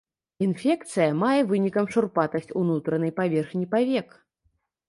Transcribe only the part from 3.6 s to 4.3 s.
павек.